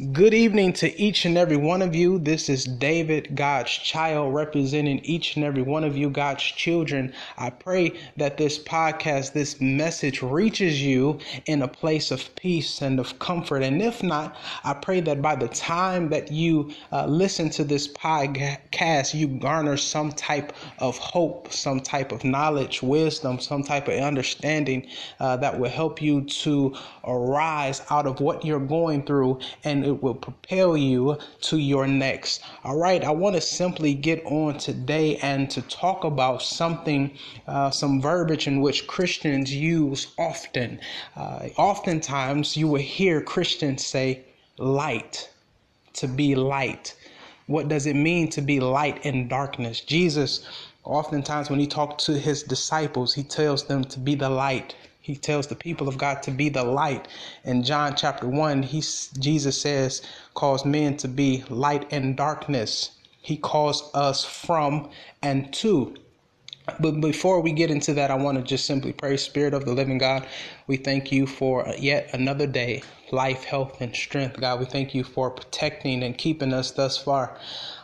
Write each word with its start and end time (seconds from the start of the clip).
Good 0.00 0.32
evening 0.32 0.72
to 0.74 0.98
each 0.98 1.26
and 1.26 1.36
every 1.36 1.58
one 1.58 1.82
of 1.82 1.94
you. 1.94 2.18
This 2.18 2.48
is 2.48 2.64
David, 2.64 3.36
God's 3.36 3.70
child, 3.70 4.32
representing 4.32 5.00
each 5.00 5.36
and 5.36 5.44
every 5.44 5.60
one 5.60 5.84
of 5.84 5.94
you, 5.94 6.08
God's 6.08 6.42
children. 6.42 7.12
I 7.36 7.50
pray 7.50 7.92
that 8.16 8.38
this 8.38 8.58
podcast, 8.58 9.34
this 9.34 9.60
message 9.60 10.22
reaches 10.22 10.82
you 10.82 11.18
in 11.44 11.60
a 11.60 11.68
place 11.68 12.10
of 12.10 12.34
peace 12.34 12.80
and 12.80 12.98
of 12.98 13.18
comfort. 13.18 13.62
And 13.62 13.82
if 13.82 14.02
not, 14.02 14.38
I 14.64 14.72
pray 14.72 15.00
that 15.02 15.20
by 15.20 15.36
the 15.36 15.48
time 15.48 16.08
that 16.08 16.32
you 16.32 16.72
uh, 16.92 17.04
listen 17.04 17.50
to 17.50 17.64
this 17.64 17.86
podcast, 17.86 19.12
you 19.12 19.28
garner 19.28 19.76
some 19.76 20.12
type 20.12 20.54
of 20.78 20.96
hope, 20.96 21.52
some 21.52 21.78
type 21.80 22.10
of 22.10 22.24
knowledge, 22.24 22.82
wisdom, 22.82 23.38
some 23.38 23.62
type 23.62 23.86
of 23.86 24.00
understanding 24.00 24.86
uh, 25.18 25.36
that 25.36 25.60
will 25.60 25.68
help 25.68 26.00
you 26.00 26.22
to 26.22 26.74
arise 27.04 27.82
out 27.90 28.06
of 28.06 28.20
what 28.20 28.46
you're 28.46 28.58
going 28.60 29.04
through 29.04 29.38
and 29.62 29.89
it 29.90 30.02
will 30.02 30.14
propel 30.14 30.76
you 30.76 31.18
to 31.42 31.58
your 31.58 31.86
next. 31.86 32.42
All 32.64 32.76
right, 32.76 33.04
I 33.04 33.10
want 33.10 33.34
to 33.36 33.40
simply 33.40 33.94
get 33.94 34.24
on 34.24 34.58
today 34.58 35.16
and 35.16 35.50
to 35.50 35.62
talk 35.62 36.04
about 36.04 36.42
something, 36.42 37.10
uh, 37.46 37.70
some 37.70 38.00
verbiage 38.00 38.46
in 38.46 38.60
which 38.60 38.86
Christians 38.86 39.54
use 39.54 40.14
often. 40.18 40.80
Uh, 41.16 41.48
oftentimes, 41.56 42.56
you 42.56 42.68
will 42.68 42.80
hear 42.80 43.20
Christians 43.20 43.84
say, 43.84 44.24
light, 44.58 45.30
to 45.94 46.06
be 46.06 46.34
light. 46.34 46.94
What 47.46 47.68
does 47.68 47.86
it 47.86 47.96
mean 47.96 48.30
to 48.30 48.40
be 48.40 48.60
light 48.60 49.04
in 49.04 49.28
darkness? 49.28 49.80
Jesus, 49.80 50.46
oftentimes, 50.84 51.50
when 51.50 51.60
he 51.60 51.66
talked 51.66 52.04
to 52.06 52.18
his 52.18 52.42
disciples, 52.42 53.14
he 53.14 53.24
tells 53.24 53.64
them 53.64 53.84
to 53.84 53.98
be 53.98 54.14
the 54.14 54.30
light 54.30 54.74
he 55.00 55.16
tells 55.16 55.46
the 55.46 55.54
people 55.54 55.88
of 55.88 55.98
God 55.98 56.22
to 56.24 56.30
be 56.30 56.48
the 56.48 56.64
light. 56.64 57.08
In 57.44 57.62
John 57.62 57.96
chapter 57.96 58.28
1, 58.28 58.62
he, 58.62 58.80
Jesus 59.18 59.60
says, 59.60 60.02
calls 60.34 60.64
men 60.64 60.96
to 60.98 61.08
be 61.08 61.44
light 61.48 61.90
and 61.90 62.16
darkness. 62.16 62.92
He 63.22 63.36
calls 63.36 63.90
us 63.94 64.24
from 64.24 64.90
and 65.22 65.52
to. 65.54 65.94
But 66.78 67.00
before 67.00 67.40
we 67.40 67.52
get 67.52 67.70
into 67.70 67.94
that, 67.94 68.10
I 68.10 68.14
want 68.14 68.38
to 68.38 68.44
just 68.44 68.66
simply 68.66 68.92
pray, 68.92 69.16
Spirit 69.16 69.54
of 69.54 69.64
the 69.64 69.72
living 69.72 69.98
God, 69.98 70.26
we 70.66 70.76
thank 70.76 71.10
you 71.10 71.26
for 71.26 71.66
yet 71.78 72.10
another 72.12 72.46
day, 72.46 72.82
life, 73.10 73.44
health, 73.44 73.80
and 73.80 73.94
strength. 73.96 74.38
God, 74.38 74.60
we 74.60 74.66
thank 74.66 74.94
you 74.94 75.02
for 75.02 75.30
protecting 75.30 76.02
and 76.02 76.16
keeping 76.16 76.52
us 76.52 76.70
thus 76.70 76.96
far. 76.96 77.36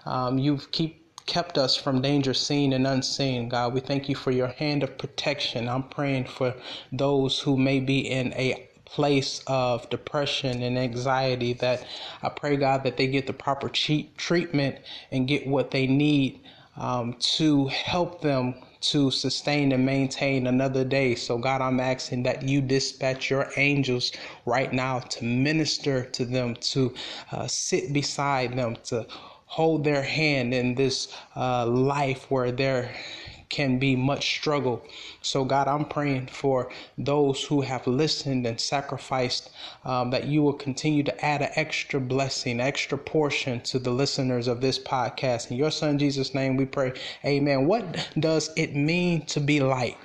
Um, 0.05 0.39
you've 0.39 0.71
keep 0.71 1.06
kept 1.27 1.59
us 1.59 1.77
from 1.77 2.01
danger 2.01 2.35
seen 2.35 2.73
and 2.73 2.87
unseen. 2.87 3.49
God, 3.49 3.75
we 3.75 3.81
thank 3.81 4.09
you 4.09 4.15
for 4.15 4.31
your 4.31 4.49
hand 4.49 4.83
of 4.83 4.97
protection. 4.97 5.69
I'm 5.69 5.83
praying 5.83 6.27
for 6.27 6.55
those 6.93 7.41
who 7.41 7.57
may 7.57 7.81
be 7.81 8.01
in 8.01 8.33
a 8.35 8.69
place 8.85 9.43
of 9.49 9.91
depression 9.91 10.63
and 10.63 10.79
anxiety 10.79 11.53
that 11.55 11.85
I 12.23 12.29
pray, 12.31 12.57
God, 12.57 12.85
that 12.85 12.97
they 12.97 13.09
get 13.09 13.27
the 13.27 13.33
proper 13.33 13.69
treatment 13.69 14.77
and 15.11 15.29
get 15.29 15.47
what 15.47 15.73
they 15.73 15.87
need 15.87 16.41
um, 16.77 17.15
to 17.15 17.67
help 17.69 18.21
them 18.21 18.55
to 18.81 19.11
sustain 19.11 19.73
and 19.73 19.85
maintain 19.85 20.47
another 20.47 20.85
day. 20.85 21.15
So, 21.15 21.39
God, 21.39 21.61
I'm 21.61 21.81
asking 21.81 22.23
that 22.25 22.43
you 22.43 22.61
dispatch 22.61 23.31
your 23.31 23.49
angels 23.57 24.13
right 24.45 24.73
now 24.73 25.01
to 25.01 25.25
minister 25.25 26.05
to 26.05 26.25
them, 26.25 26.55
to 26.55 26.95
uh, 27.33 27.47
sit 27.49 27.93
beside 27.93 28.57
them, 28.57 28.77
to 28.85 29.07
hold 29.47 29.85
their 29.85 30.03
hand 30.03 30.53
in 30.53 30.75
this 30.75 31.15
uh, 31.35 31.67
life 31.67 32.31
where 32.31 32.53
there 32.53 32.91
can 33.49 33.79
be 33.79 33.95
much 33.95 34.37
struggle. 34.37 34.85
So, 35.23 35.45
God, 35.45 35.69
I'm 35.69 35.85
praying 35.85 36.27
for 36.27 36.71
those 36.99 37.45
who 37.45 37.61
have 37.61 37.87
listened 37.87 38.45
and 38.47 38.61
sacrificed 38.61 39.51
um, 39.85 40.11
that 40.11 40.27
you 40.27 40.43
will 40.43 40.53
continue 40.53 41.03
to 41.05 41.25
add 41.25 41.43
an 41.43 41.51
extra 41.55 42.01
blessing, 42.01 42.61
extra 42.61 42.99
portion 42.99 43.61
to 43.63 43.79
the 43.79 43.91
listeners 43.91 44.49
of 44.49 44.61
this 44.61 44.79
podcast. 44.79 45.51
In 45.51 45.57
your 45.57 45.71
son 45.71 45.99
Jesus' 45.99 46.35
name, 46.35 46.57
we 46.57 46.67
pray. 46.67 46.93
Amen. 47.25 47.67
What 47.67 48.11
does 48.19 48.51
it 48.57 48.75
mean 48.75 49.25
to 49.27 49.41
be 49.41 49.61
light? 49.61 49.97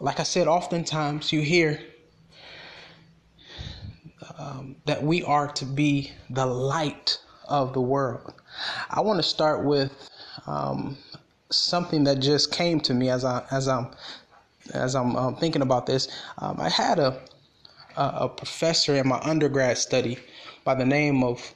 Like 0.00 0.20
I 0.20 0.24
said, 0.24 0.48
oftentimes 0.48 1.32
you 1.32 1.40
hear 1.40 1.80
um, 4.38 4.76
that 4.86 5.02
we 5.02 5.22
are 5.22 5.48
to 5.52 5.64
be 5.64 6.12
the 6.30 6.46
light 6.46 7.18
of 7.48 7.72
the 7.72 7.80
world. 7.80 8.34
I 8.90 9.00
want 9.00 9.18
to 9.18 9.22
start 9.22 9.64
with 9.64 9.92
um, 10.46 10.96
something 11.50 12.04
that 12.04 12.20
just 12.20 12.52
came 12.52 12.80
to 12.80 12.94
me 12.94 13.10
as 13.10 13.24
I 13.24 13.44
as 13.50 13.68
I'm 13.68 13.88
as 14.74 14.94
I'm 14.94 15.16
um, 15.16 15.36
thinking 15.36 15.62
about 15.62 15.86
this. 15.86 16.08
Um, 16.38 16.60
I 16.60 16.68
had 16.68 16.98
a, 16.98 17.20
a 17.96 18.28
professor 18.28 18.94
in 18.94 19.08
my 19.08 19.20
undergrad 19.20 19.78
study 19.78 20.18
by 20.64 20.74
the 20.74 20.84
name 20.84 21.22
of 21.22 21.54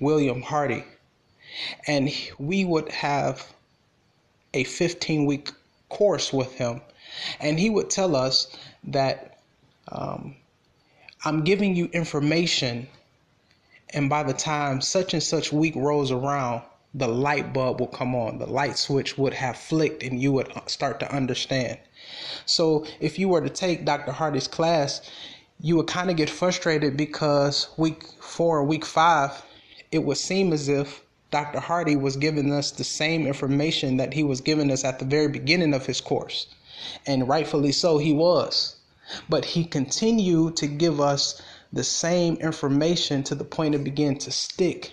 William 0.00 0.42
Hardy, 0.42 0.84
and 1.86 2.10
we 2.38 2.64
would 2.64 2.88
have 2.90 3.52
a 4.54 4.64
15 4.64 5.26
week 5.26 5.50
course 5.88 6.32
with 6.32 6.52
him, 6.54 6.80
and 7.40 7.58
he 7.58 7.70
would 7.70 7.90
tell 7.90 8.14
us 8.16 8.56
that 8.84 9.38
um, 9.88 10.36
I'm 11.24 11.42
giving 11.44 11.76
you 11.76 11.86
information 11.92 12.88
and 13.92 14.08
by 14.08 14.22
the 14.22 14.32
time 14.32 14.80
such 14.80 15.12
and 15.14 15.22
such 15.22 15.52
week 15.52 15.74
rolls 15.76 16.10
around, 16.10 16.62
the 16.94 17.08
light 17.08 17.52
bulb 17.52 17.80
will 17.80 17.86
come 17.86 18.14
on. 18.14 18.38
The 18.38 18.46
light 18.46 18.76
switch 18.76 19.16
would 19.16 19.34
have 19.34 19.56
flicked 19.56 20.02
and 20.02 20.20
you 20.20 20.32
would 20.32 20.50
uh, 20.56 20.66
start 20.66 21.00
to 21.00 21.14
understand. 21.14 21.78
So 22.44 22.86
if 23.00 23.18
you 23.18 23.28
were 23.28 23.40
to 23.40 23.48
take 23.48 23.84
Dr. 23.84 24.12
Hardy's 24.12 24.48
class, 24.48 25.00
you 25.60 25.76
would 25.76 25.86
kind 25.86 26.10
of 26.10 26.16
get 26.16 26.28
frustrated 26.28 26.96
because 26.96 27.68
week 27.76 28.04
four 28.20 28.58
or 28.58 28.64
week 28.64 28.84
five, 28.84 29.42
it 29.90 30.00
would 30.04 30.18
seem 30.18 30.52
as 30.52 30.68
if 30.68 31.02
Dr. 31.30 31.60
Hardy 31.60 31.96
was 31.96 32.16
giving 32.16 32.52
us 32.52 32.70
the 32.70 32.84
same 32.84 33.26
information 33.26 33.96
that 33.96 34.12
he 34.12 34.22
was 34.22 34.40
giving 34.40 34.70
us 34.70 34.84
at 34.84 34.98
the 34.98 35.04
very 35.04 35.28
beginning 35.28 35.72
of 35.72 35.86
his 35.86 36.00
course. 36.00 36.46
And 37.06 37.28
rightfully 37.28 37.72
so, 37.72 37.98
he 37.98 38.12
was. 38.12 38.76
But 39.28 39.44
he 39.44 39.64
continued 39.64 40.56
to 40.56 40.66
give 40.66 41.00
us 41.00 41.40
the 41.72 41.84
same 41.84 42.36
information 42.36 43.22
to 43.24 43.34
the 43.34 43.44
point 43.44 43.74
it 43.74 43.84
began 43.84 44.16
to 44.18 44.30
stick. 44.30 44.92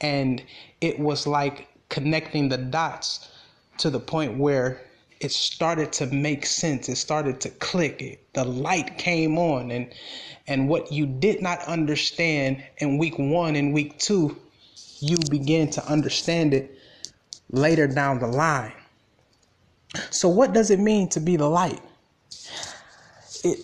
And 0.00 0.42
it 0.80 0.98
was 0.98 1.26
like 1.26 1.68
connecting 1.88 2.48
the 2.48 2.58
dots 2.58 3.28
to 3.78 3.90
the 3.90 4.00
point 4.00 4.38
where 4.38 4.80
it 5.20 5.30
started 5.30 5.92
to 5.94 6.06
make 6.06 6.44
sense. 6.44 6.88
It 6.88 6.96
started 6.96 7.40
to 7.42 7.50
click. 7.50 8.02
It, 8.02 8.34
the 8.34 8.44
light 8.44 8.98
came 8.98 9.38
on, 9.38 9.70
and 9.70 9.92
and 10.48 10.68
what 10.68 10.90
you 10.90 11.06
did 11.06 11.40
not 11.40 11.60
understand 11.64 12.62
in 12.78 12.98
week 12.98 13.18
one 13.18 13.54
and 13.54 13.72
week 13.72 13.98
two, 13.98 14.36
you 14.98 15.18
began 15.30 15.70
to 15.70 15.86
understand 15.86 16.54
it 16.54 16.76
later 17.50 17.86
down 17.86 18.18
the 18.18 18.26
line. 18.26 18.72
So, 20.10 20.28
what 20.28 20.52
does 20.52 20.70
it 20.70 20.80
mean 20.80 21.08
to 21.10 21.20
be 21.20 21.36
the 21.36 21.48
light? 21.48 21.80
It 23.44 23.58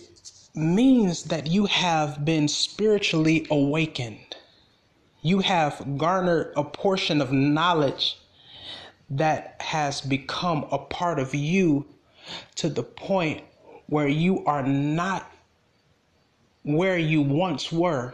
means 0.55 1.23
that 1.25 1.47
you 1.47 1.65
have 1.65 2.25
been 2.25 2.47
spiritually 2.47 3.45
awakened. 3.49 4.35
You 5.21 5.39
have 5.39 5.97
garnered 5.97 6.53
a 6.55 6.63
portion 6.63 7.21
of 7.21 7.31
knowledge 7.31 8.17
that 9.09 9.55
has 9.59 10.01
become 10.01 10.65
a 10.71 10.77
part 10.77 11.19
of 11.19 11.33
you 11.33 11.85
to 12.55 12.69
the 12.69 12.83
point 12.83 13.43
where 13.87 14.07
you 14.07 14.45
are 14.45 14.63
not 14.63 15.31
where 16.63 16.97
you 16.97 17.21
once 17.21 17.71
were, 17.71 18.13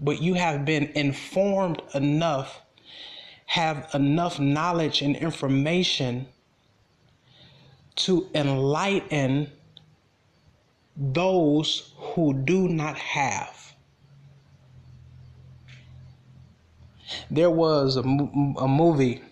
but 0.00 0.20
you 0.20 0.34
have 0.34 0.64
been 0.64 0.84
informed 0.94 1.82
enough, 1.94 2.60
have 3.46 3.88
enough 3.94 4.40
knowledge 4.40 5.02
and 5.02 5.16
information 5.16 6.26
to 7.96 8.28
enlighten 8.34 9.50
those 10.98 11.94
who 11.96 12.34
do 12.34 12.68
not 12.68 12.98
have. 12.98 13.72
There 17.30 17.50
was 17.50 17.96
a, 17.96 18.00
a 18.00 18.68
movie 18.68 19.22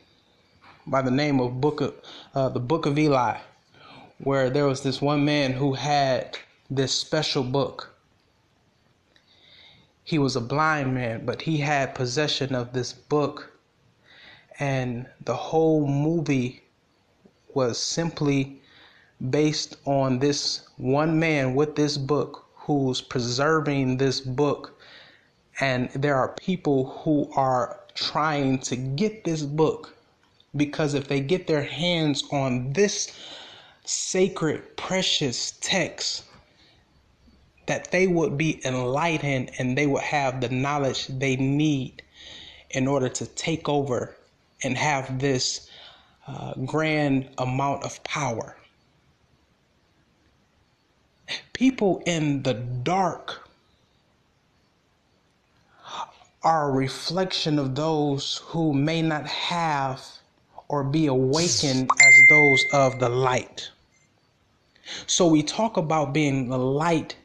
by 0.87 1.03
the 1.03 1.11
name 1.11 1.41
of 1.41 1.61
Book 1.61 1.81
of 1.81 1.95
uh, 2.35 2.49
the 2.51 2.61
Book 2.61 2.87
of 2.87 2.99
Eli, 2.99 3.39
where 4.19 4.49
there 4.49 4.67
was 4.67 4.83
this 4.83 5.03
one 5.03 5.25
man 5.25 5.53
who 5.53 5.75
had 5.75 6.39
this 6.71 6.93
special 6.93 7.43
book. 7.43 7.95
He 10.05 10.19
was 10.19 10.37
a 10.37 10.41
blind 10.41 10.95
man, 10.95 11.27
but 11.27 11.43
he 11.43 11.59
had 11.59 11.97
possession 11.97 12.55
of 12.55 12.73
this 12.73 12.93
book, 12.93 13.53
and 14.61 15.07
the 15.25 15.35
whole 15.35 15.89
movie 15.89 16.63
was 17.53 17.79
simply 17.79 18.63
based 19.31 19.77
on 19.85 20.19
this 20.19 20.69
one 20.77 21.19
man 21.19 21.55
with 21.55 21.77
this 21.77 21.97
book 21.97 22.45
who's 22.55 23.01
preserving 23.01 23.97
this 23.97 24.21
book. 24.21 24.81
And 25.61 25.91
there 25.91 26.17
are 26.17 26.29
people 26.29 26.91
who 27.03 27.31
are 27.35 27.81
trying 27.95 28.59
to 28.59 28.77
get 28.77 29.25
this 29.25 29.43
book 29.43 29.95
because 30.55 30.95
if 30.95 31.09
they 31.09 31.21
get 31.21 31.47
their 31.47 31.63
hands 31.63 32.25
on 32.31 32.73
this 32.73 33.13
sacred, 33.85 34.77
precious 34.77 35.53
text, 35.61 36.25
that 37.67 37.91
they 37.91 38.07
would 38.07 38.37
be 38.39 38.65
enlightened 38.67 39.51
and 39.59 39.77
they 39.77 39.87
would 39.87 40.03
have 40.03 40.41
the 40.41 40.49
knowledge 40.49 41.07
they 41.09 41.37
need 41.37 42.03
in 42.71 42.87
order 42.87 43.09
to 43.09 43.27
take 43.27 43.69
over 43.69 44.17
and 44.63 44.77
have 44.77 45.19
this 45.19 45.71
uh, 46.27 46.55
grand 46.65 47.29
amount 47.39 47.83
of 47.85 48.03
power. 48.05 48.57
People 51.57 52.03
in 52.05 52.43
the 52.43 52.53
dark 52.53 53.49
are 56.43 56.69
a 56.69 56.71
reflection 56.71 57.59
of 57.59 57.75
those 57.75 58.43
who 58.45 58.75
may 58.75 59.01
not 59.01 59.27
have 59.27 60.05
or 60.69 60.85
be 60.85 61.07
awakened 61.07 61.89
as 61.99 62.29
those 62.29 62.63
of 62.75 63.01
the 63.01 63.09
light. 63.09 63.71
So 65.07 65.27
we 65.27 65.43
talk 65.43 65.79
about 65.79 66.13
being 66.13 66.51
the 66.51 66.59
light 66.59 67.17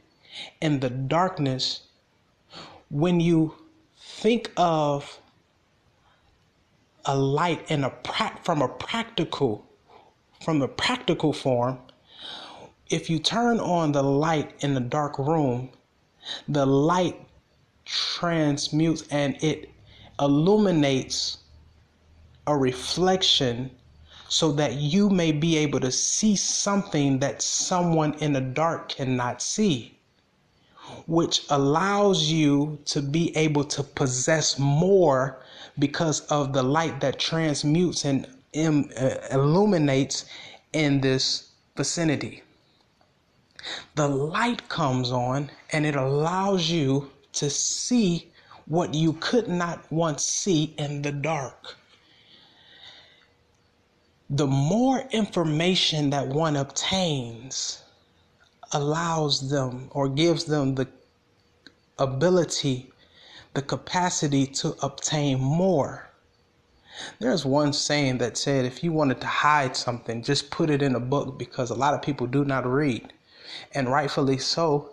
in 0.62 0.80
the 0.80 0.90
darkness 0.90 1.82
when 2.90 3.20
you 3.20 3.56
think 4.00 4.50
of 4.56 5.20
a 7.04 7.18
light 7.18 7.70
in 7.70 7.84
a 7.84 7.92
from 8.44 8.62
a 8.62 8.70
practical 8.70 9.66
from 10.40 10.62
a 10.62 10.70
practical 10.70 11.34
form 11.34 11.80
if 12.92 13.10
you 13.10 13.20
turn 13.20 13.60
on 13.60 13.92
the 13.92 14.04
light 14.04 14.54
in 14.64 14.74
the 14.74 14.80
dark 14.80 15.18
room 15.18 15.70
the 16.48 16.66
light 16.66 17.20
transmutes 17.86 19.04
and 19.12 19.36
it 19.44 19.70
illuminates 20.20 21.40
a 22.48 22.56
reflection 22.56 23.70
so 24.28 24.52
that 24.52 24.76
you 24.76 25.10
may 25.10 25.32
be 25.32 25.58
able 25.58 25.80
to 25.80 25.92
see 25.92 26.36
something 26.36 27.20
that 27.20 27.42
someone 27.42 28.14
in 28.16 28.34
the 28.34 28.42
dark 28.42 28.90
cannot 28.90 29.42
see 29.42 29.98
which 31.08 31.44
allows 31.50 32.24
you 32.24 32.78
to 32.86 33.02
be 33.02 33.36
able 33.36 33.64
to 33.64 33.84
possess 33.84 34.60
more 34.60 35.44
because 35.80 36.22
of 36.28 36.54
the 36.54 36.64
light 36.64 37.00
that 37.00 37.20
transmutes 37.20 38.06
and 38.06 38.28
um, 38.58 38.90
uh, 39.00 39.16
illuminates 39.32 40.26
in 40.74 41.00
this 41.02 41.52
vicinity. 41.76 42.44
The 43.96 44.08
light 44.08 44.70
comes 44.70 45.12
on 45.12 45.52
and 45.72 45.86
it 45.86 45.96
allows 45.96 46.70
you 46.70 47.12
to 47.34 47.50
see 47.50 48.32
what 48.66 48.94
you 48.94 49.14
could 49.14 49.48
not 49.48 49.92
once 49.92 50.24
see 50.24 50.74
in 50.78 51.02
the 51.02 51.12
dark. 51.12 51.76
The 54.30 54.48
more 54.48 55.02
information 55.12 56.10
that 56.12 56.28
one 56.28 56.56
obtains 56.56 57.84
allows 58.72 59.50
them 59.50 59.90
or 59.92 60.08
gives 60.08 60.46
them 60.46 60.76
the 60.76 60.88
ability, 62.00 62.92
the 63.54 63.62
capacity 63.62 64.48
to 64.48 64.76
obtain 64.82 65.40
more. 65.40 66.10
There's 67.20 67.46
one 67.46 67.74
saying 67.74 68.20
that 68.20 68.38
said 68.38 68.66
if 68.66 68.84
you 68.84 68.92
wanted 68.92 69.22
to 69.22 69.28
hide 69.28 69.76
something, 69.76 70.24
just 70.24 70.50
put 70.52 70.70
it 70.70 70.82
in 70.82 70.96
a 70.96 71.00
book 71.00 71.38
because 71.38 71.70
a 71.70 71.76
lot 71.76 71.94
of 71.94 72.02
people 72.02 72.28
do 72.28 72.46
not 72.46 72.66
read. 72.66 73.14
And 73.74 73.90
rightfully 73.90 74.38
so, 74.38 74.92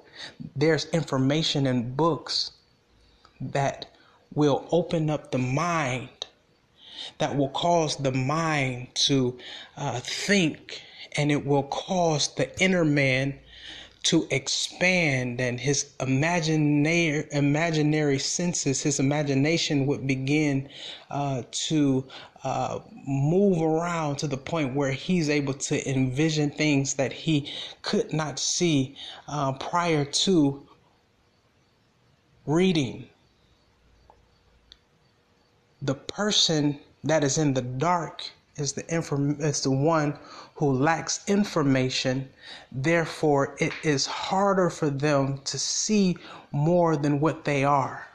there's 0.57 0.87
information 0.87 1.67
in 1.67 1.95
books 1.95 2.53
that 3.41 3.87
will 4.35 4.67
open 4.71 5.11
up 5.11 5.31
the 5.31 5.39
mind, 5.39 6.27
that 7.19 7.37
will 7.37 7.51
cause 7.51 7.97
the 7.97 8.13
mind 8.13 8.89
to 8.95 9.39
uh, 9.77 10.01
think, 10.01 10.83
and 11.17 11.31
it 11.31 11.47
will 11.47 11.65
cause 11.65 12.35
the 12.35 12.61
inner 12.61 12.85
man 12.85 13.39
to 14.05 14.27
expand 14.31 15.41
and 15.41 15.59
his 15.59 15.93
imaginary 16.01 17.27
imaginary 17.33 18.19
senses 18.19 18.81
his 18.81 19.01
imagination 19.01 19.87
would 19.87 20.07
begin 20.07 20.69
uh, 21.11 21.43
to 21.51 22.07
uh, 22.45 22.81
move 23.07 23.61
around 23.61 24.17
to 24.19 24.27
the 24.27 24.37
point 24.37 24.75
where 24.75 24.93
he's 24.93 25.29
able 25.29 25.55
to 25.55 25.91
envision 25.91 26.51
things 26.51 26.95
that 26.95 27.13
he 27.13 27.53
could 27.83 28.13
not 28.13 28.39
see 28.39 28.97
uh, 29.27 29.53
prior 29.53 30.05
to 30.05 30.67
reading. 32.47 33.09
The 35.83 35.95
person 35.95 36.79
that 37.05 37.25
is 37.25 37.39
in 37.39 37.55
the 37.55 37.63
dark 37.63 38.25
is 38.57 38.73
the 38.73 38.95
inform 38.95 39.41
is 39.41 39.63
the 39.63 39.71
one 39.71 40.19
who 40.57 40.73
lacks 40.73 41.21
information. 41.29 42.29
Therefore 42.73 43.57
it 43.59 43.73
is 43.85 44.07
harder 44.07 44.71
for 44.71 44.91
them 44.91 45.41
to 45.45 45.59
see 45.59 46.17
more 46.53 46.97
than 46.97 47.21
what 47.21 47.45
they 47.45 47.65
are 47.65 48.09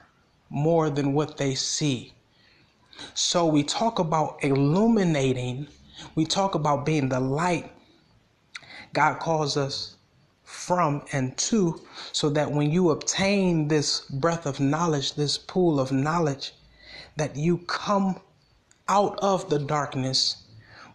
more 0.54 0.92
than 0.92 1.14
what 1.14 1.38
they 1.38 1.56
see 1.56 2.13
so 3.14 3.46
we 3.46 3.64
talk 3.64 4.00
about 4.00 4.38
illuminating 4.44 5.68
we 6.16 6.26
talk 6.26 6.56
about 6.56 6.86
being 6.86 7.10
the 7.10 7.20
light 7.20 7.72
god 8.94 9.20
calls 9.20 9.58
us 9.58 9.96
from 10.44 11.04
and 11.12 11.36
to 11.38 11.82
so 12.12 12.30
that 12.30 12.52
when 12.52 12.70
you 12.70 12.90
obtain 12.92 13.68
this 13.68 14.02
breath 14.02 14.46
of 14.46 14.60
knowledge 14.60 15.14
this 15.14 15.38
pool 15.38 15.80
of 15.80 15.92
knowledge 15.92 16.54
that 17.16 17.36
you 17.36 17.58
come 17.60 18.20
out 18.88 19.18
of 19.20 19.50
the 19.50 19.60
darkness, 19.60 20.44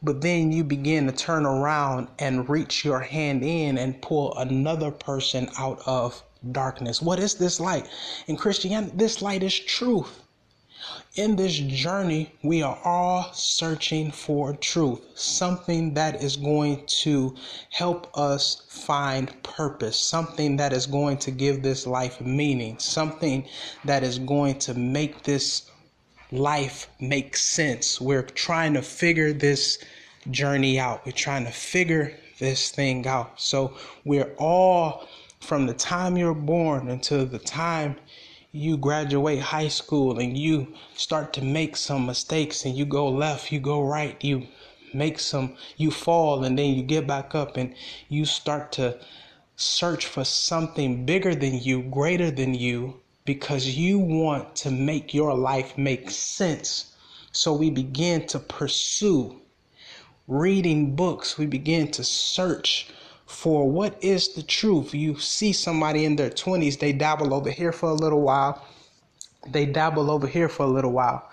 but 0.03 0.21
then 0.21 0.53
you 0.53 0.63
begin 0.63 1.07
to 1.07 1.13
turn 1.13 1.47
around 1.47 2.09
and 2.19 2.49
reach 2.49 2.85
your 2.85 3.01
hand 3.01 3.43
in 3.43 3.79
and 3.79 4.01
pull 4.03 4.37
another 4.39 4.91
person 4.91 5.49
out 5.59 5.81
of 5.87 6.23
darkness. 6.53 7.03
What 7.03 7.19
is 7.19 7.35
this 7.35 7.59
light? 7.59 7.89
In 8.27 8.37
Christianity, 8.37 8.93
this 8.97 9.23
light 9.23 9.43
is 9.43 9.59
truth. 9.59 10.23
In 11.15 11.37
this 11.37 11.59
journey, 11.59 12.33
we 12.43 12.63
are 12.63 12.79
all 12.85 13.33
searching 13.33 14.13
for 14.13 14.55
truth, 14.55 15.01
something 15.15 15.95
that 15.95 16.23
is 16.23 16.37
going 16.37 16.87
to 16.87 17.35
help 17.71 18.17
us 18.17 18.63
find 18.69 19.43
purpose, 19.43 19.99
something 19.99 20.57
that 20.57 20.73
is 20.73 20.87
going 20.87 21.19
to 21.19 21.31
give 21.31 21.63
this 21.63 21.87
life 21.87 22.21
meaning, 22.21 22.79
something 22.79 23.47
that 23.85 24.05
is 24.05 24.19
going 24.19 24.59
to 24.61 24.75
make 24.75 25.25
this 25.25 25.71
life 26.31 26.89
make 27.01 27.37
sense. 27.37 28.01
We're 28.01 28.23
trying 28.23 28.75
to 28.75 28.83
figure 28.83 29.33
this 29.33 29.79
journey 30.31 30.79
out. 30.79 31.05
We're 31.07 31.13
trying 31.13 31.45
to 31.47 31.53
figure 31.53 32.17
this 32.39 32.71
thing 32.71 33.07
out. 33.07 33.41
So 33.41 33.75
we're 34.05 34.35
all 34.39 35.09
from 35.41 35.67
the 35.67 35.75
time 35.75 36.17
you're 36.17 36.35
born 36.35 36.89
until 36.89 37.25
the 37.27 37.39
time 37.39 37.97
you 38.53 38.77
graduate 38.77 39.41
high 39.41 39.69
school 39.69 40.19
and 40.19 40.37
you 40.39 40.75
start 40.95 41.33
to 41.35 41.43
make 41.43 41.77
some 41.77 42.07
mistakes 42.07 42.65
and 42.65 42.77
you 42.77 42.87
go 42.87 43.09
left, 43.09 43.53
you 43.53 43.61
go 43.61 43.83
right, 43.83 44.23
you 44.25 44.47
make 44.95 45.19
some, 45.19 45.55
you 45.77 45.91
fall 45.91 46.45
and 46.45 46.59
then 46.59 46.75
you 46.75 46.83
get 46.83 47.07
back 47.07 47.35
up 47.35 47.57
and 47.57 47.75
you 48.09 48.25
start 48.25 48.73
to 48.73 48.99
search 49.57 50.07
for 50.07 50.25
something 50.25 51.05
bigger 51.05 51.35
than 51.35 51.59
you, 51.59 51.83
greater 51.83 52.31
than 52.31 52.55
you, 52.55 53.01
because 53.25 53.77
you 53.77 53.99
want 53.99 54.57
to 54.57 54.71
make 54.71 55.13
your 55.13 55.35
life 55.35 55.77
make 55.77 56.11
sense. 56.11 56.95
So 57.33 57.53
we 57.53 57.71
begin 57.71 58.27
to 58.29 58.39
pursue 58.39 59.41
reading 60.27 60.95
books, 60.95 61.37
we 61.37 61.47
begin 61.47 61.91
to 61.91 62.05
search 62.05 62.89
for 63.39 63.71
what 63.71 63.97
is 64.03 64.35
the 64.35 64.43
truth. 64.43 64.93
You 64.93 65.17
see 65.21 65.53
somebody 65.53 66.05
in 66.05 66.17
their 66.17 66.29
20s, 66.29 66.77
they 66.77 66.93
dabble 66.93 67.33
over 67.33 67.51
here 67.51 67.71
for 67.71 67.89
a 67.89 67.95
little 67.95 68.21
while, 68.21 68.67
they 69.47 69.65
dabble 69.65 70.11
over 70.11 70.27
here 70.27 70.49
for 70.49 70.65
a 70.65 70.69
little 70.69 70.91
while, 70.91 71.31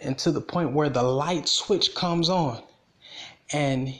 and 0.00 0.16
to 0.20 0.32
the 0.32 0.40
point 0.40 0.72
where 0.72 0.88
the 0.88 1.02
light 1.02 1.46
switch 1.46 1.94
comes 1.94 2.30
on. 2.30 2.62
And 3.52 3.94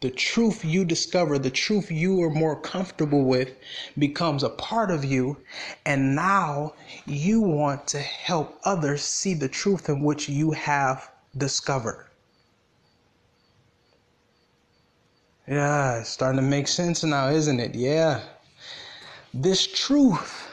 the 0.00 0.08
truth 0.08 0.64
you 0.64 0.86
discover, 0.86 1.38
the 1.38 1.50
truth 1.50 1.90
you 1.90 2.22
are 2.22 2.30
more 2.30 2.58
comfortable 2.58 3.24
with, 3.24 3.52
becomes 3.98 4.42
a 4.42 4.48
part 4.48 4.90
of 4.90 5.04
you. 5.04 5.36
And 5.84 6.16
now 6.16 6.72
you 7.04 7.42
want 7.42 7.86
to 7.88 7.98
help 7.98 8.58
others 8.64 9.02
see 9.02 9.34
the 9.34 9.50
truth 9.50 9.90
in 9.90 10.00
which 10.00 10.26
you 10.26 10.52
have 10.52 11.10
discovered. 11.36 12.06
Yeah, 15.48 16.00
it's 16.00 16.10
starting 16.10 16.40
to 16.40 16.46
make 16.46 16.66
sense 16.66 17.04
now, 17.04 17.28
isn't 17.28 17.60
it? 17.60 17.74
Yeah. 17.74 18.20
This 19.32 19.66
truth, 19.66 20.48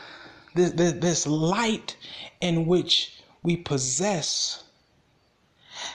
this, 0.53 0.71
this, 0.71 0.93
this 0.93 1.27
light 1.27 1.95
in 2.41 2.67
which 2.67 3.23
we 3.41 3.57
possess 3.57 4.63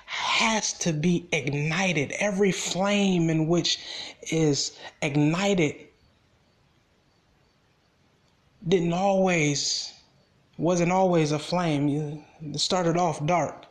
has 0.07 0.73
to 0.75 0.93
be 0.93 1.28
ignited. 1.31 2.12
Every 2.19 2.50
flame 2.50 3.31
in 3.31 3.47
which 3.47 3.78
is 4.33 4.76
ignited 5.00 5.76
didn't 8.67 8.93
always 8.93 9.93
wasn't 10.57 10.90
always 10.90 11.31
a 11.31 11.38
flame. 11.38 12.25
It 12.43 12.59
started 12.59 12.97
off 12.97 13.25
dark. 13.25 13.67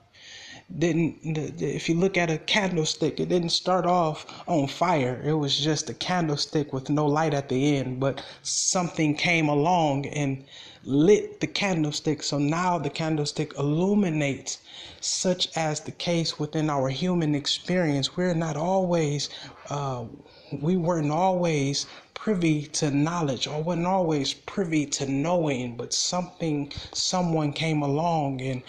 Didn't 0.79 1.17
if 1.61 1.87
you 1.87 1.95
look 1.95 2.17
at 2.17 2.29
a 2.29 2.37
candlestick 2.39 3.19
it 3.19 3.29
didn't 3.29 3.51
start 3.51 3.85
off 3.85 4.25
on 4.47 4.67
fire. 4.67 5.21
It 5.23 5.33
was 5.33 5.57
just 5.57 5.89
a 5.89 5.93
candlestick 5.93 6.73
with 6.73 6.89
no 6.89 7.05
light 7.05 7.33
at 7.33 7.47
the 7.47 7.77
end 7.77 7.99
but 7.99 8.21
something 8.41 9.15
came 9.15 9.47
along 9.47 10.07
and 10.07 10.43
lit 10.83 11.39
the 11.41 11.47
candlestick. 11.47 12.23
So 12.23 12.37
now 12.37 12.77
the 12.77 12.89
candlestick 12.89 13.53
illuminates 13.57 14.59
such 14.99 15.49
as 15.55 15.81
the 15.81 15.91
case 15.91 16.39
within 16.39 16.69
our 16.69 16.89
human 16.89 17.35
experience. 17.35 18.15
We're 18.17 18.33
not 18.33 18.57
always 18.57 19.29
uh, 19.69 20.05
we 20.51 20.77
weren't 20.77 21.11
always 21.11 21.85
privy 22.13 22.63
to 22.63 22.91
knowledge 22.91 23.47
or 23.47 23.61
weren't 23.61 23.85
always 23.85 24.33
privy 24.33 24.85
to 24.85 25.05
knowing, 25.09 25.77
but 25.77 25.93
something, 25.93 26.71
someone 26.93 27.53
came 27.53 27.81
along 27.81 28.41
and 28.41 28.63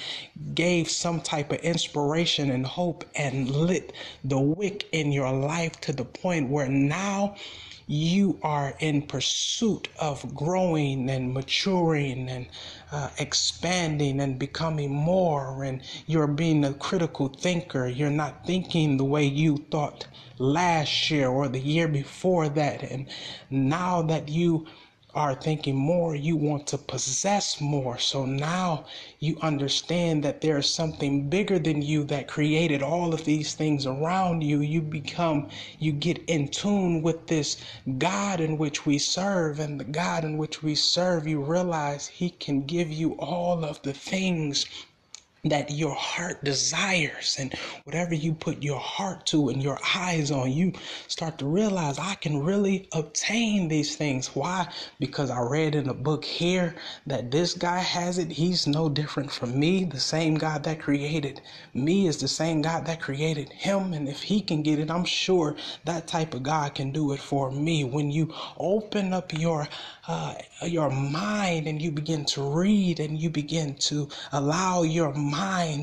gave 0.55 0.91
some 0.91 1.21
type 1.21 1.53
of 1.53 1.59
inspiration 1.61 2.51
and 2.51 2.67
hope 2.67 3.05
and 3.17 3.51
lit 3.51 3.93
the 4.25 4.39
wick 4.39 4.89
in 4.93 5.13
your 5.13 5.33
life 5.33 5.81
to 5.81 5.93
the 5.93 6.05
point 6.05 6.51
where 6.51 6.69
now 6.69 7.35
you 7.89 8.39
are 8.43 8.75
in 8.81 9.01
pursuit 9.01 9.89
of 9.99 10.35
growing 10.35 11.09
and 11.09 11.33
maturing 11.33 12.29
and 12.29 12.47
uh, 12.93 13.09
expanding 13.19 14.21
and 14.21 14.39
becoming 14.39 14.93
more, 14.93 15.65
and 15.65 15.81
you're 16.07 16.27
being 16.27 16.65
a 16.67 16.75
critical 16.75 17.29
thinker. 17.29 17.89
You're 17.89 18.11
not 18.11 18.47
thinking 18.47 18.99
the 18.99 19.05
way 19.05 19.25
you 19.25 19.65
thought 19.71 20.07
last 20.39 21.11
year 21.11 21.29
or 21.29 21.49
the 21.49 21.61
year 21.61 21.89
before 21.89 22.51
that. 22.51 22.83
And 22.83 23.07
now 23.51 24.03
that 24.03 24.29
you 24.29 24.67
are 25.15 25.35
thinking 25.35 25.75
more, 25.75 26.15
you 26.15 26.37
want 26.37 26.67
to 26.67 26.79
possess 26.79 27.61
more. 27.61 27.99
So 27.99 28.27
now 28.27 28.87
you 29.19 29.39
understand 29.41 30.23
that 30.25 30.41
there 30.43 30.59
is 30.59 30.69
something 30.73 31.29
bigger 31.29 31.59
than 31.59 31.83
you 31.83 32.05
that 32.05 32.29
created 32.29 32.83
all 32.83 33.15
of 33.15 33.25
these 33.25 33.55
things 33.55 33.87
around 33.87 34.43
you. 34.43 34.61
You 34.61 34.83
become, 34.83 35.49
you 35.79 35.93
get 35.93 36.19
in 36.27 36.49
tune 36.49 37.03
with 37.03 37.27
this 37.27 37.57
God 37.97 38.41
in 38.41 38.59
which 38.59 38.85
we 38.87 38.99
serve, 38.99 39.59
and 39.61 39.81
the 39.81 39.85
God 39.85 40.25
in 40.25 40.37
which 40.37 40.63
we 40.63 40.75
serve, 40.75 41.27
you 41.27 41.41
realize 41.41 42.07
He 42.07 42.31
can 42.31 42.67
give 42.67 42.91
you 42.91 43.13
all 43.15 43.65
of 43.65 43.81
the 43.83 43.95
things 43.95 44.67
that 45.45 45.71
your 45.71 45.95
heart 45.95 46.43
desires 46.45 47.37
and 47.39 47.55
whatever 47.85 48.15
you 48.15 48.35
put 48.35 48.63
your 48.63 48.81
heart 48.81 49.27
to 49.27 49.49
and 49.49 49.63
your 49.63 49.79
eyes 49.95 50.31
on 50.31 50.53
you 50.53 50.73
start 51.07 51.39
to 51.39 51.47
realize 51.47 51.99
i 51.99 52.15
can 52.15 52.43
really 52.43 52.89
obtain 52.93 53.69
these 53.69 53.97
things. 53.97 54.35
Why? 54.35 54.67
Because 54.99 55.31
i 55.31 55.41
read 55.41 55.75
in 55.75 55.89
a 55.89 55.95
book 55.95 56.25
here 56.25 56.75
that 57.07 57.31
this 57.31 57.55
guy 57.55 57.79
has 57.79 58.19
it. 58.19 58.31
He's 58.33 58.67
no 58.67 58.89
different 58.89 59.31
from 59.31 59.59
me. 59.59 59.85
The 59.85 60.01
same 60.01 60.35
god 60.35 60.65
that 60.65 60.81
created 60.81 61.41
me 61.75 62.07
is 62.07 62.19
the 62.19 62.29
same 62.29 62.63
god 62.63 62.87
that 62.87 63.01
created 63.01 63.51
him. 63.53 63.93
And 63.93 64.09
if 64.09 64.23
he 64.23 64.41
can 64.41 64.63
get 64.63 64.79
it 64.79 64.91
i'm 64.91 65.05
sure 65.05 65.57
that 65.85 66.07
type 66.07 66.35
of 66.35 66.43
god 66.43 66.75
can 66.75 66.91
do 66.93 67.13
it 67.13 67.21
for 67.21 67.51
me. 67.51 67.85
When 67.85 68.11
you 68.11 68.33
open 68.59 69.13
up 69.13 69.33
your 69.33 69.69
uh, 70.07 70.35
your 70.65 70.91
mind 70.91 71.67
and 71.67 71.81
you 71.83 71.91
begin 71.93 72.25
to 72.25 72.43
read 72.43 72.99
and 72.99 73.21
you 73.21 73.31
begin 73.31 73.75
to 73.75 74.09
allow 74.33 74.83
your 74.83 75.13
mind 75.13 75.28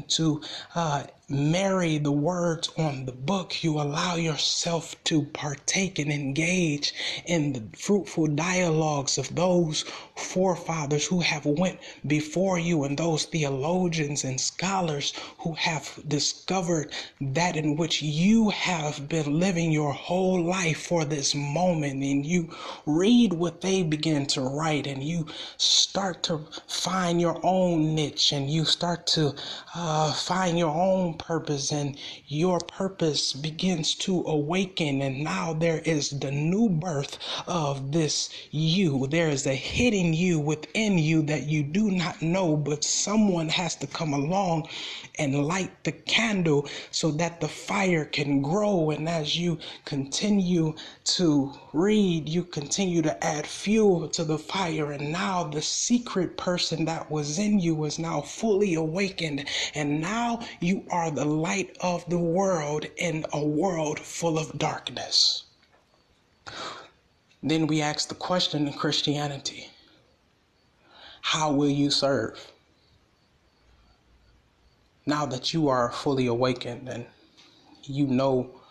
to 0.10 0.42
uh, 0.76 1.04
marry 1.28 1.98
the 1.98 2.12
words 2.12 2.70
on 2.78 3.06
the 3.06 3.12
book, 3.12 3.64
you 3.64 3.80
allow 3.80 4.16
yourself 4.16 4.96
to 5.04 5.24
partake 5.24 5.98
and 5.98 6.12
engage 6.12 6.94
in 7.26 7.54
the 7.54 7.64
fruitful 7.76 8.28
dialogues 8.28 9.18
of 9.18 9.34
those 9.34 9.84
forefathers 10.16 11.08
who 11.08 11.20
have 11.22 11.46
went 11.46 11.80
before 12.06 12.60
you 12.60 12.84
and 12.84 12.98
those 12.98 13.26
theologians 13.26 14.24
and 14.24 14.40
scholars 14.40 15.14
who 15.40 15.54
have 15.54 16.00
discovered 16.08 16.92
that 17.20 17.56
in 17.56 17.76
which 17.76 18.04
you 18.04 18.50
have 18.50 19.10
been 19.10 19.40
living 19.40 19.72
your 19.72 19.94
whole 19.94 20.44
life 20.44 20.84
for 20.84 21.06
this 21.06 21.34
moment. 21.34 22.04
And 22.04 22.26
you 22.26 22.54
read 22.86 23.34
what 23.34 23.62
they 23.62 23.82
begin 23.82 24.28
to 24.28 24.42
write 24.42 24.86
and 24.86 25.02
you 25.02 25.26
start 25.58 26.22
to 26.24 26.42
find 26.68 27.20
your 27.20 27.40
own 27.44 27.96
niche 27.96 28.32
and 28.32 28.50
you 28.50 28.64
start 28.64 29.08
to 29.08 29.34
uh, 29.74 30.14
find 30.14 30.60
your 30.60 30.70
own 30.76 31.15
purpose 31.18 31.72
and 31.72 31.98
your 32.28 32.60
purpose 32.60 33.34
begins 33.34 33.96
to 33.96 34.24
awaken 34.28 35.02
and 35.02 35.24
now 35.24 35.54
there 35.54 35.80
is 35.80 36.12
the 36.20 36.32
new 36.32 36.70
birth 36.70 37.18
of 37.48 37.92
this 37.92 38.30
you. 38.52 39.08
There 39.08 39.30
is 39.30 39.46
a 39.48 39.56
hidden 39.56 40.14
you 40.14 40.40
within 40.40 40.98
you 40.98 41.22
that 41.24 41.48
you 41.48 41.64
do 41.64 41.92
not 41.92 42.22
know 42.22 42.58
but 42.58 42.84
someone 42.84 43.50
has 43.50 43.76
to 43.78 43.88
come 43.88 44.14
along 44.14 44.68
and 45.18 45.46
light 45.46 45.84
the 45.84 45.92
candle 45.92 46.68
so 46.92 47.12
that 47.12 47.42
the 47.42 47.48
fire 47.48 48.06
can 48.06 48.42
grow. 48.42 48.92
And 48.92 49.08
as 49.10 49.38
you 49.38 49.60
continue 49.86 50.76
to 51.06 51.54
read 51.76 52.30
you 52.30 52.42
continue 52.42 53.02
to 53.02 53.22
add 53.22 53.46
fuel 53.46 54.08
to 54.08 54.24
the 54.24 54.38
fire 54.38 54.94
and 54.94 55.12
now 55.12 55.44
the 55.44 55.62
secret 55.62 56.38
person 56.38 56.86
that 56.86 57.12
was 57.12 57.38
in 57.38 57.60
you 57.60 57.84
is 57.84 58.00
now 58.00 58.22
fully 58.22 58.76
awakened 58.76 59.46
and 59.74 60.00
now 60.00 60.40
you 60.62 60.86
are 60.90 61.12
the 61.12 61.26
light 61.26 61.76
of 61.82 62.10
the 62.10 62.18
world 62.18 62.86
in 62.96 63.26
a 63.34 63.46
world 63.46 64.00
full 64.00 64.40
of 64.40 64.58
darkness. 64.58 65.44
Then 67.44 67.68
we 67.68 67.82
ask 67.82 68.08
the 68.08 68.16
question 68.16 68.68
in 68.68 68.74
Christianity 68.74 69.70
how 71.20 71.52
will 71.52 71.70
you 71.70 71.92
serve? 71.92 72.54
Now 75.06 75.26
that 75.26 75.54
you 75.54 75.68
are 75.68 75.92
fully 75.92 76.28
awakened 76.28 76.88
and 76.88 77.06
you 77.84 78.08
know 78.08 78.62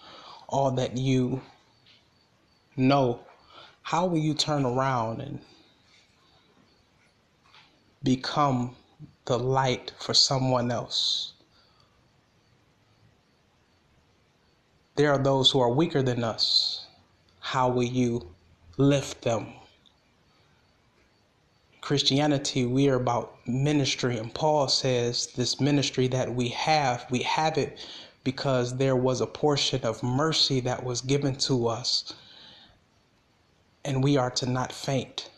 all 0.49 0.71
that 0.71 0.97
you 0.97 1.43
know, 2.77 3.21
how 3.83 4.07
will 4.07 4.19
you 4.19 4.35
turn 4.35 4.65
around 4.65 5.21
and 5.21 5.41
become 8.03 8.77
the 9.27 9.39
light 9.39 9.93
for 9.99 10.15
someone 10.15 10.71
else? 10.71 11.33
There 14.97 15.11
are 15.11 15.23
those 15.23 15.51
who 15.51 15.61
are 15.61 15.71
weaker 15.71 16.03
than 16.03 16.23
us. 16.23 16.87
How 17.41 17.69
will 17.69 17.83
you 17.83 18.35
lift 18.77 19.23
them? 19.23 19.53
Christianity, 21.81 22.65
we 22.65 22.89
are 22.89 22.95
about 22.95 23.37
ministry. 23.47 24.17
And 24.17 24.33
Paul 24.33 24.69
says 24.69 25.27
this 25.37 25.61
ministry 25.61 26.09
that 26.09 26.35
we 26.35 26.49
have, 26.49 27.05
we 27.11 27.19
have 27.21 27.59
it 27.59 27.79
because 28.25 28.79
there 28.79 28.97
was 28.97 29.21
a 29.21 29.27
portion 29.27 29.83
of 29.83 30.03
mercy 30.03 30.61
that 30.61 30.83
was 30.83 31.03
given 31.03 31.37
to 31.37 31.69
us. 31.69 32.15
And 33.85 34.03
we 34.03 34.17
are 34.17 34.31
to 34.33 34.47
not 34.47 34.73
faint. 34.73 35.31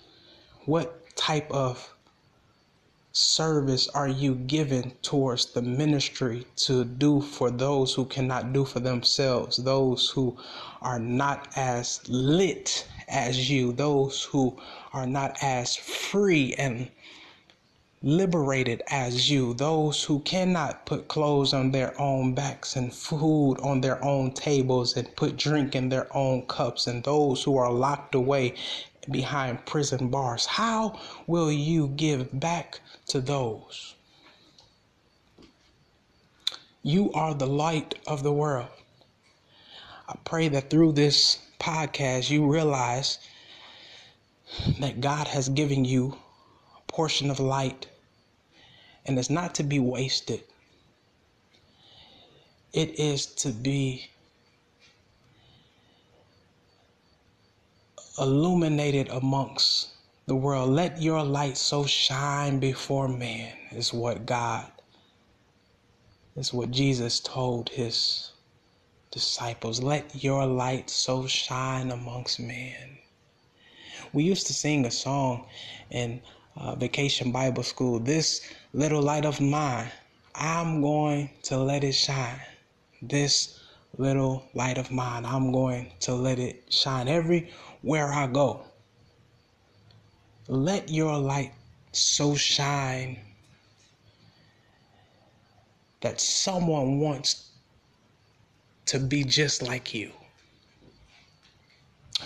What 0.64 1.16
type 1.16 1.50
of 1.50 1.94
service 3.12 3.88
are 3.88 4.08
you 4.08 4.34
given 4.34 4.92
towards 5.00 5.46
the 5.46 5.62
ministry 5.62 6.46
to 6.56 6.84
do 6.84 7.20
for 7.22 7.50
those 7.50 7.94
who 7.94 8.04
cannot 8.04 8.52
do 8.52 8.64
for 8.64 8.80
themselves, 8.80 9.56
those 9.56 10.10
who 10.10 10.36
are 10.82 10.98
not 10.98 11.48
as 11.56 12.06
lit 12.08 12.86
as 13.08 13.48
you, 13.50 13.72
those 13.72 14.24
who 14.24 14.58
are 14.92 15.06
not 15.06 15.36
as 15.42 15.76
free 15.76 16.54
and 16.54 16.90
liberated 18.02 18.82
as 18.90 19.30
you, 19.30 19.54
those 19.54 20.04
who 20.04 20.20
cannot 20.20 20.86
put 20.86 21.08
clothes 21.08 21.52
on 21.54 21.70
their 21.70 21.98
own 22.00 22.34
backs 22.34 22.76
and 22.76 22.92
food 22.92 23.54
on 23.60 23.80
their 23.80 24.02
own 24.04 24.32
tables 24.32 24.96
and 24.96 25.16
put 25.16 25.36
drink 25.36 25.74
in 25.74 25.88
their 25.88 26.14
own 26.16 26.46
cups, 26.46 26.86
and 26.86 27.02
those 27.04 27.42
who 27.42 27.56
are 27.56 27.72
locked 27.72 28.14
away 28.14 28.54
behind 29.10 29.64
prison 29.66 30.08
bars. 30.08 30.46
How 30.46 30.98
will 31.26 31.50
you 31.50 31.88
give 31.88 32.38
back 32.38 32.80
to 33.06 33.20
those. 33.20 33.94
You 36.82 37.12
are 37.12 37.34
the 37.34 37.46
light 37.46 37.96
of 38.06 38.22
the 38.22 38.32
world. 38.32 38.68
I 40.08 40.14
pray 40.24 40.48
that 40.48 40.70
through 40.70 40.92
this 40.92 41.38
podcast 41.58 42.30
you 42.30 42.50
realize 42.50 43.18
that 44.78 45.00
God 45.00 45.26
has 45.28 45.48
given 45.48 45.84
you 45.84 46.16
portion 46.96 47.30
of 47.30 47.38
light 47.38 47.86
and 49.04 49.18
it's 49.18 49.28
not 49.28 49.54
to 49.54 49.62
be 49.62 49.78
wasted. 49.78 50.42
It 52.72 52.98
is 52.98 53.26
to 53.42 53.50
be 53.50 54.08
illuminated 58.18 59.08
amongst 59.10 59.90
the 60.24 60.34
world. 60.34 60.70
Let 60.70 61.00
your 61.00 61.22
light 61.22 61.58
so 61.58 61.84
shine 61.84 62.58
before 62.60 63.08
man, 63.08 63.52
is 63.72 63.92
what 63.92 64.24
God, 64.24 64.72
is 66.34 66.54
what 66.54 66.70
Jesus 66.70 67.20
told 67.20 67.68
his 67.68 68.32
disciples. 69.10 69.82
Let 69.82 70.24
your 70.24 70.46
light 70.46 70.88
so 70.88 71.26
shine 71.26 71.90
amongst 71.90 72.40
men. 72.40 72.96
We 74.14 74.24
used 74.24 74.46
to 74.46 74.54
sing 74.54 74.86
a 74.86 74.90
song 74.90 75.44
in 75.90 76.22
uh, 76.56 76.74
Vacation 76.74 77.32
Bible 77.32 77.62
School 77.62 77.98
This 77.98 78.42
little 78.72 79.02
light 79.02 79.24
of 79.24 79.40
mine, 79.40 79.90
I'm 80.34 80.80
going 80.80 81.30
to 81.44 81.58
let 81.58 81.84
it 81.84 81.92
shine. 81.92 82.40
This 83.02 83.60
little 83.98 84.44
light 84.54 84.78
of 84.78 84.90
mine, 84.90 85.24
I'm 85.24 85.52
going 85.52 85.92
to 86.00 86.14
let 86.14 86.38
it 86.38 86.64
shine 86.72 87.08
everywhere 87.08 88.12
I 88.12 88.26
go. 88.26 88.64
Let 90.48 90.90
your 90.90 91.18
light 91.18 91.52
so 91.92 92.34
shine 92.34 93.18
that 96.00 96.20
someone 96.20 97.00
wants 97.00 97.50
to 98.86 98.98
be 99.00 99.24
just 99.24 99.62
like 99.62 99.92
you. 99.94 100.12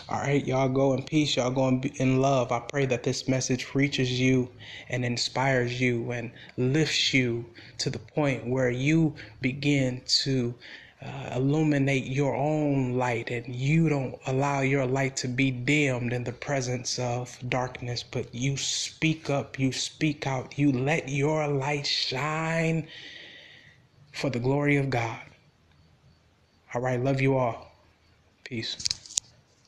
All 0.09 0.21
right, 0.21 0.45
y'all 0.47 0.69
go 0.69 0.93
in 0.95 1.03
peace. 1.03 1.37
Y'all 1.37 1.51
go 1.51 1.69
in 1.69 2.21
love. 2.21 2.53
I 2.53 2.61
pray 2.61 2.87
that 2.87 3.03
this 3.03 3.27
message 3.27 3.75
reaches 3.75 4.21
you 4.21 4.49
and 4.89 5.05
inspires 5.05 5.81
you 5.81 6.13
and 6.13 6.31
lifts 6.57 7.13
you 7.13 7.45
to 7.79 7.91
the 7.91 7.99
point 7.99 8.47
where 8.47 8.71
you 8.71 9.15
begin 9.41 10.03
to 10.23 10.55
uh, 11.03 11.31
illuminate 11.37 12.07
your 12.07 12.37
own 12.37 12.95
light 12.99 13.31
and 13.31 13.55
you 13.55 13.89
don't 13.89 14.17
allow 14.27 14.61
your 14.61 14.87
light 14.87 15.17
to 15.17 15.29
be 15.29 15.51
dimmed 15.51 16.13
in 16.13 16.23
the 16.25 16.33
presence 16.33 16.99
of 16.99 17.37
darkness, 17.49 18.03
but 18.03 18.33
you 18.35 18.57
speak 18.57 19.31
up, 19.31 19.59
you 19.59 19.73
speak 19.73 20.27
out, 20.27 20.59
you 20.59 20.71
let 20.71 21.09
your 21.09 21.49
light 21.49 21.87
shine 21.87 22.87
for 24.13 24.31
the 24.31 24.39
glory 24.39 24.77
of 24.77 24.91
God. 24.91 25.23
All 26.75 26.81
right, 26.81 27.03
love 27.03 27.21
you 27.21 27.37
all. 27.37 27.73
Peace. 28.45 28.77